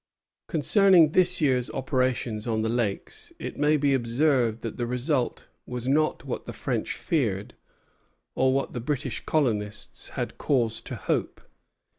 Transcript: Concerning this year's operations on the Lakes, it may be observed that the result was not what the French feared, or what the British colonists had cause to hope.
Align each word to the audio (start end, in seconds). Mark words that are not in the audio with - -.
Concerning 0.47 1.09
this 1.09 1.41
year's 1.41 1.69
operations 1.69 2.47
on 2.47 2.63
the 2.63 2.69
Lakes, 2.69 3.31
it 3.37 3.59
may 3.59 3.77
be 3.77 3.93
observed 3.93 4.61
that 4.63 4.75
the 4.77 4.87
result 4.87 5.45
was 5.67 5.87
not 5.87 6.25
what 6.25 6.47
the 6.47 6.53
French 6.53 6.93
feared, 6.93 7.53
or 8.33 8.51
what 8.51 8.73
the 8.73 8.79
British 8.81 9.23
colonists 9.23 10.07
had 10.17 10.39
cause 10.39 10.81
to 10.81 10.95
hope. 10.95 11.39